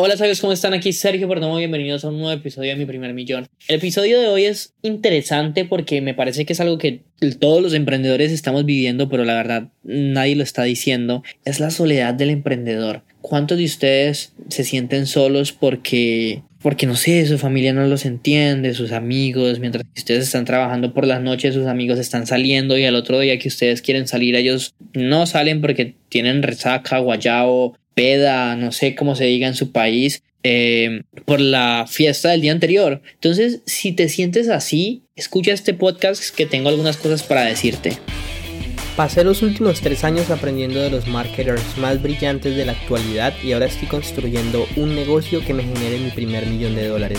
[0.00, 0.74] Hola sabios, ¿cómo están?
[0.74, 3.48] Aquí Sergio Perdomo, bienvenidos a un nuevo episodio de Mi Primer Millón.
[3.66, 7.02] El episodio de hoy es interesante porque me parece que es algo que
[7.40, 11.24] todos los emprendedores estamos viviendo, pero la verdad nadie lo está diciendo.
[11.44, 13.02] Es la soledad del emprendedor.
[13.22, 18.74] ¿Cuántos de ustedes se sienten solos porque porque no sé, su familia no los entiende,
[18.74, 22.84] sus amigos, mientras que ustedes están trabajando por las noches, sus amigos están saliendo y
[22.84, 28.54] al otro día que ustedes quieren salir, ellos no salen porque tienen resaca, guayabo, peda,
[28.54, 33.02] no sé cómo se diga en su país, eh, por la fiesta del día anterior.
[33.14, 37.98] Entonces, si te sientes así, escucha este podcast que tengo algunas cosas para decirte.
[38.94, 43.50] Pasé los últimos tres años aprendiendo de los marketers más brillantes de la actualidad y
[43.50, 47.18] ahora estoy construyendo un negocio que me genere mi primer millón de dólares.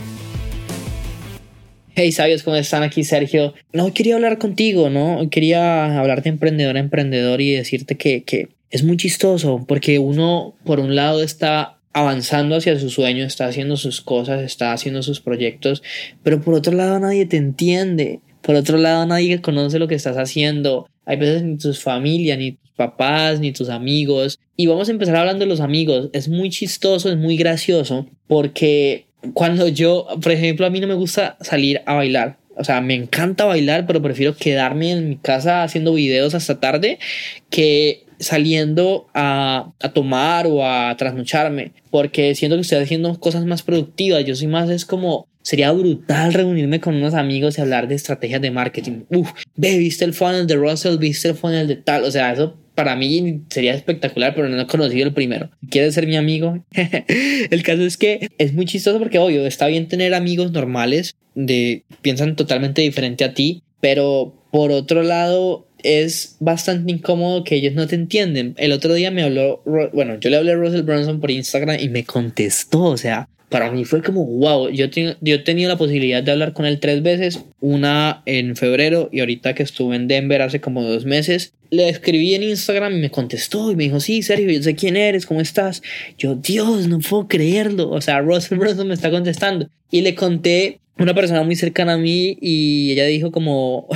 [2.03, 2.81] Hey sabios, ¿cómo están?
[2.81, 3.53] Aquí Sergio.
[3.73, 5.29] No, quería hablar contigo, ¿no?
[5.29, 10.79] Quería hablarte emprendedor a emprendedor y decirte que, que es muy chistoso porque uno, por
[10.79, 15.83] un lado, está avanzando hacia su sueño, está haciendo sus cosas, está haciendo sus proyectos,
[16.23, 18.21] pero por otro lado nadie te entiende.
[18.41, 20.89] Por otro lado nadie conoce lo que estás haciendo.
[21.05, 24.39] Hay veces ni tus familia, ni tus papás, ni tus amigos.
[24.57, 26.09] Y vamos a empezar hablando de los amigos.
[26.13, 30.93] Es muy chistoso, es muy gracioso porque cuando yo, por ejemplo, a mí no me
[30.93, 32.37] gusta salir a bailar.
[32.55, 36.99] O sea, me encanta bailar, pero prefiero quedarme en mi casa haciendo videos hasta tarde
[37.49, 43.63] que saliendo a, a, tomar o a trasnocharme, porque siento que estoy haciendo cosas más
[43.63, 44.23] productivas.
[44.25, 48.41] Yo soy más, es como, sería brutal reunirme con unos amigos y hablar de estrategias
[48.41, 49.05] de marketing.
[49.09, 52.03] Uf, ve, viste el funnel de Russell, viste el funnel de tal.
[52.03, 55.51] O sea, eso para mí sería espectacular, pero no he conocido el primero.
[55.69, 56.65] ¿Quieres ser mi amigo?
[57.51, 61.83] el caso es que es muy chistoso porque, obvio, está bien tener amigos normales, de
[62.01, 67.85] piensan totalmente diferente a ti, pero por otro lado es bastante incómodo que ellos no
[67.85, 68.55] te entienden.
[68.57, 69.61] El otro día me habló,
[69.93, 73.69] bueno, yo le hablé a Russell Brunson por Instagram y me contestó, o sea, para
[73.69, 77.03] mí fue como, wow, yo, yo he tenido la posibilidad de hablar con él tres
[77.03, 81.89] veces, una en febrero y ahorita que estuve en Denver hace como dos meses, le
[81.89, 85.25] escribí en Instagram y me contestó y me dijo, sí, Sergio, yo sé quién eres,
[85.25, 85.83] ¿cómo estás?
[86.17, 89.67] Yo, Dios, no puedo creerlo, o sea, Russell Brunson me está contestando.
[89.91, 93.89] Y le conté una persona muy cercana a mí y ella dijo como,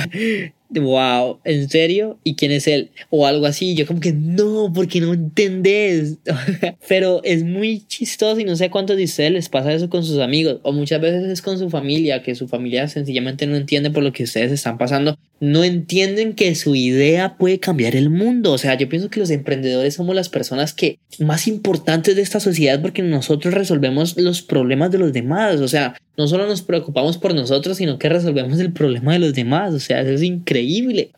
[0.80, 2.18] wow, ¿en serio?
[2.24, 2.90] ¿Y quién es él?
[3.10, 3.74] O algo así.
[3.74, 6.18] Yo como que no, porque no entendés.
[6.88, 10.18] Pero es muy chistoso y no sé cuántos de ustedes les pasa eso con sus
[10.18, 10.58] amigos.
[10.62, 14.12] O muchas veces es con su familia, que su familia sencillamente no entiende por lo
[14.12, 15.16] que ustedes están pasando.
[15.40, 18.52] No entienden que su idea puede cambiar el mundo.
[18.52, 22.40] O sea, yo pienso que los emprendedores somos las personas que más importantes de esta
[22.40, 25.60] sociedad porque nosotros resolvemos los problemas de los demás.
[25.60, 29.34] O sea, no solo nos preocupamos por nosotros, sino que resolvemos el problema de los
[29.34, 29.74] demás.
[29.74, 30.65] O sea, eso es increíble.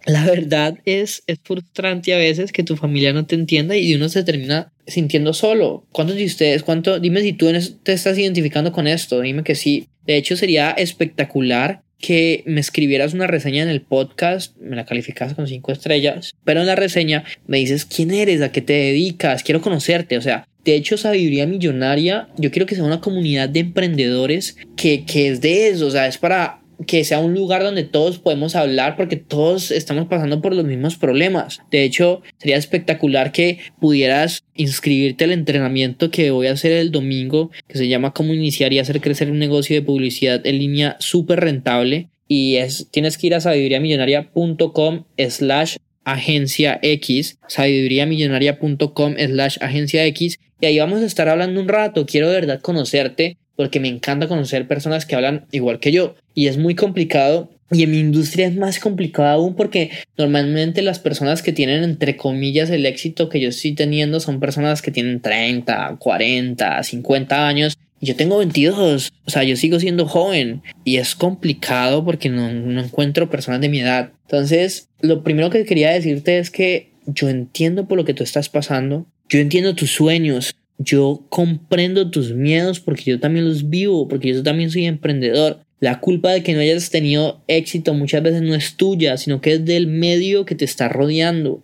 [0.06, 4.08] La verdad es, es frustrante a veces que tu familia no te entienda y uno
[4.08, 5.84] se termina sintiendo solo.
[5.92, 7.50] ¿Cuántos de ustedes, cuánto, dime si tú
[7.82, 9.20] te estás identificando con esto?
[9.20, 9.88] Dime que sí.
[10.06, 15.34] De hecho, sería espectacular que me escribieras una reseña en el podcast, me la calificas
[15.34, 19.42] con cinco estrellas, pero en la reseña me dices quién eres, a qué te dedicas,
[19.42, 23.60] quiero conocerte, o sea, de hecho, Sabiduría Millonaria, yo quiero que sea una comunidad de
[23.60, 27.84] emprendedores que, que es de eso, o sea, es para que sea un lugar donde
[27.84, 31.60] todos podemos hablar porque todos estamos pasando por los mismos problemas.
[31.70, 37.50] De hecho, sería espectacular que pudieras inscribirte al entrenamiento que voy a hacer el domingo,
[37.66, 41.40] que se llama Cómo iniciar y hacer crecer un negocio de publicidad en línea súper
[41.40, 42.08] rentable.
[42.28, 50.38] Y es, tienes que ir a sabiduriamillonaria.com slash agencia X, sabiduriamillonaria.com slash agencia X.
[50.60, 52.06] Y ahí vamos a estar hablando un rato.
[52.06, 56.46] Quiero de verdad conocerte porque me encanta conocer personas que hablan igual que yo y
[56.46, 61.42] es muy complicado y en mi industria es más complicado aún porque normalmente las personas
[61.42, 65.96] que tienen entre comillas el éxito que yo estoy teniendo son personas que tienen 30,
[65.98, 71.16] 40, 50 años y yo tengo 22, o sea, yo sigo siendo joven y es
[71.16, 74.12] complicado porque no, no encuentro personas de mi edad.
[74.26, 78.48] Entonces, lo primero que quería decirte es que yo entiendo por lo que tú estás
[78.48, 84.32] pasando, yo entiendo tus sueños, yo comprendo tus miedos porque yo también los vivo, porque
[84.32, 85.60] yo también soy emprendedor.
[85.80, 89.54] La culpa de que no hayas tenido éxito muchas veces no es tuya, sino que
[89.54, 91.62] es del medio que te está rodeando.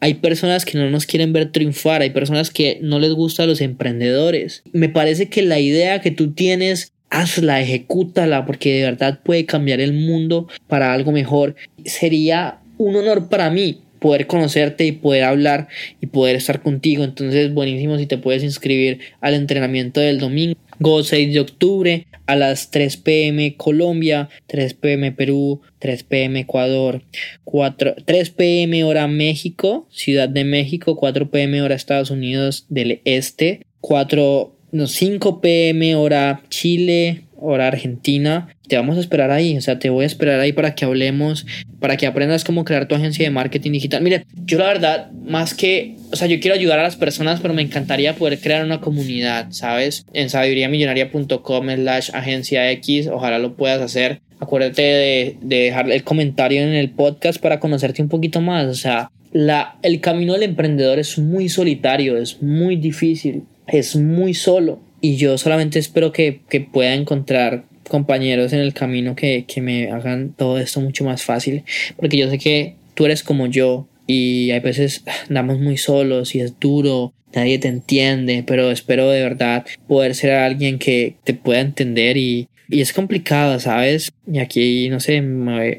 [0.00, 3.62] Hay personas que no nos quieren ver triunfar, hay personas que no les gustan los
[3.62, 4.62] emprendedores.
[4.72, 9.80] Me parece que la idea que tú tienes hazla, ejecútala, porque de verdad puede cambiar
[9.80, 11.54] el mundo para algo mejor.
[11.84, 15.68] Sería un honor para mí poder conocerte y poder hablar
[15.98, 17.04] y poder estar contigo.
[17.04, 20.58] Entonces, buenísimo si te puedes inscribir al entrenamiento del domingo.
[21.02, 27.02] 6 de octubre a las 3 pm Colombia, 3 pm Perú, 3 pm Ecuador,
[27.44, 33.62] 4, 3 pm hora México, Ciudad de México, 4 pm hora Estados Unidos del Este,
[33.80, 38.48] 4, no, 5 pm hora Chile, hora Argentina.
[38.68, 41.46] Te vamos a esperar ahí, o sea, te voy a esperar ahí para que hablemos,
[41.80, 44.02] para que aprendas cómo crear tu agencia de marketing digital.
[44.02, 47.52] Mire, yo la verdad, más que, o sea, yo quiero ayudar a las personas, pero
[47.52, 50.06] me encantaría poder crear una comunidad, ¿sabes?
[50.14, 54.20] En sabiduriamillonaria.com slash agencia X, ojalá lo puedas hacer.
[54.40, 58.74] Acuérdate de, de dejar el comentario en el podcast para conocerte un poquito más, o
[58.74, 64.80] sea, la, el camino del emprendedor es muy solitario, es muy difícil, es muy solo
[65.04, 69.90] y yo solamente espero que, que pueda encontrar compañeros en el camino que, que, me
[69.90, 71.62] hagan todo esto mucho más fácil,
[71.96, 76.40] porque yo sé que tú eres como yo y hay veces andamos muy solos y
[76.40, 81.60] es duro, nadie te entiende, pero espero de verdad poder ser alguien que te pueda
[81.60, 84.10] entender y, y es complicado, ¿sabes?
[84.26, 85.22] Y aquí, no sé,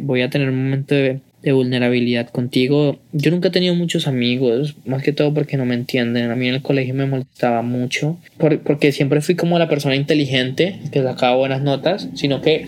[0.01, 2.97] voy a tener un momento de, de vulnerabilidad contigo.
[3.13, 6.31] Yo nunca he tenido muchos amigos, más que todo porque no me entienden.
[6.31, 8.17] A mí en el colegio me molestaba mucho,
[8.63, 12.65] porque siempre fui como la persona inteligente que sacaba buenas notas, sino que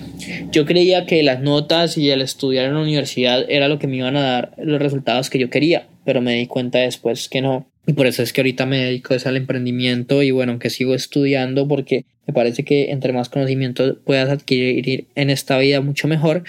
[0.52, 3.98] yo creía que las notas y el estudiar en la universidad era lo que me
[3.98, 7.66] iban a dar los resultados que yo quería, pero me di cuenta después que no.
[7.88, 11.68] Y por eso es que ahorita me dedico al emprendimiento y bueno, aunque sigo estudiando
[11.68, 16.44] porque me parece que entre más conocimiento puedas adquirir en esta vida mucho mejor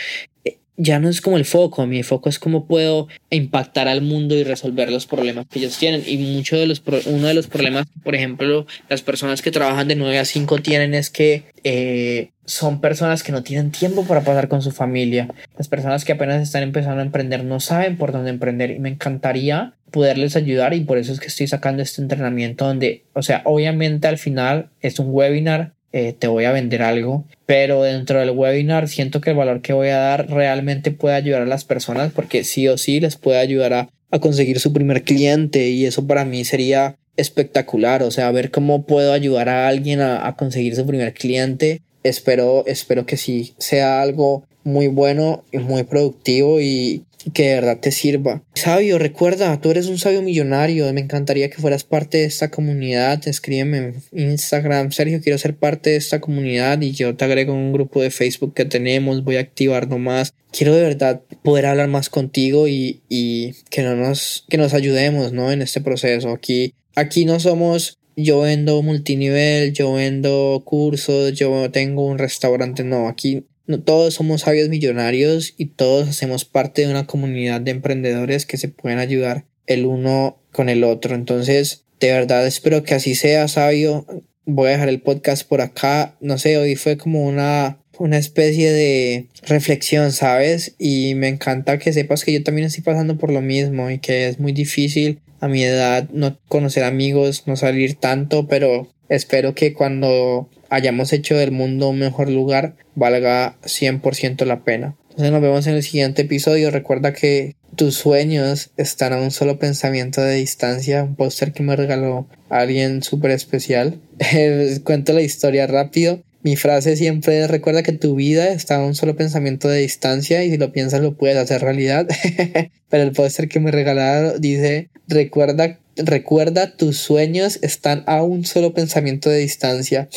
[0.78, 4.44] ya no es como el foco, mi foco es cómo puedo impactar al mundo y
[4.44, 6.04] resolver los problemas que ellos tienen.
[6.06, 9.96] Y mucho de los uno de los problemas, por ejemplo, las personas que trabajan de
[9.96, 14.48] 9 a 5 tienen es que eh, son personas que no tienen tiempo para pasar
[14.48, 15.28] con su familia.
[15.58, 18.88] Las personas que apenas están empezando a emprender no saben por dónde emprender y me
[18.88, 23.42] encantaría poderles ayudar y por eso es que estoy sacando este entrenamiento donde, o sea,
[23.44, 28.30] obviamente al final es un webinar eh, te voy a vender algo, pero dentro del
[28.30, 32.12] webinar siento que el valor que voy a dar realmente puede ayudar a las personas
[32.12, 33.88] porque sí o sí les puede ayudar a,
[34.20, 39.12] conseguir su primer cliente y eso para mí sería espectacular, o sea, ver cómo puedo
[39.12, 41.82] ayudar a alguien a, a conseguir su primer cliente.
[42.04, 47.78] Espero, espero que sí sea algo muy bueno y muy productivo y, que de verdad
[47.80, 48.42] te sirva.
[48.54, 50.92] Sabio, recuerda, tú eres un sabio millonario.
[50.92, 53.26] Me encantaría que fueras parte de esta comunidad.
[53.26, 57.72] Escríbeme en Instagram, Sergio, quiero ser parte de esta comunidad y yo te agrego un
[57.72, 59.24] grupo de Facebook que tenemos.
[59.24, 60.32] Voy a activar nomás.
[60.52, 65.32] Quiero de verdad poder hablar más contigo y, y que no nos, que nos ayudemos,
[65.32, 65.52] ¿no?
[65.52, 66.30] En este proceso.
[66.30, 72.82] Aquí, aquí no somos yo vendo multinivel, yo vendo cursos, yo tengo un restaurante.
[72.82, 77.70] No, aquí no todos somos sabios millonarios y todos hacemos parte de una comunidad de
[77.70, 81.14] emprendedores que se pueden ayudar el uno con el otro.
[81.14, 84.06] Entonces, de verdad espero que así sea, sabio.
[84.46, 86.16] Voy a dejar el podcast por acá.
[86.20, 90.74] No sé, hoy fue como una, una especie de reflexión, ¿sabes?
[90.78, 94.28] Y me encanta que sepas que yo también estoy pasando por lo mismo y que
[94.28, 99.74] es muy difícil a mi edad no conocer amigos, no salir tanto, pero espero que
[99.74, 104.96] cuando hayamos hecho del mundo un mejor lugar valga 100% la pena.
[105.10, 106.70] Entonces nos vemos en el siguiente episodio.
[106.70, 111.02] Recuerda que tus sueños están a un solo pensamiento de distancia.
[111.02, 114.00] Un póster que me regaló alguien súper especial.
[114.84, 116.22] Cuento la historia rápido.
[116.42, 120.44] Mi frase siempre es recuerda que tu vida está a un solo pensamiento de distancia
[120.44, 122.06] y si lo piensas lo puedes hacer realidad.
[122.88, 128.72] Pero el póster que me regalaron dice recuerda recuerda tus sueños están a un solo
[128.72, 130.08] pensamiento de distancia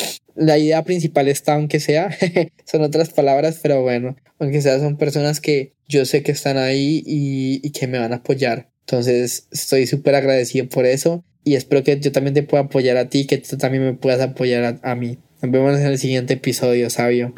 [0.42, 2.10] la idea principal está, aunque sea,
[2.66, 7.04] son otras palabras, pero bueno, aunque sea, son personas que yo sé que están ahí
[7.06, 8.70] y, que me van a apoyar.
[8.82, 13.10] Entonces, estoy súper agradecido por eso y espero que yo también te pueda apoyar a
[13.10, 15.20] ti, que tú también me puedas apoyar a, a mí.
[15.42, 17.34] Nos vemos en el siguiente episodio, sabio.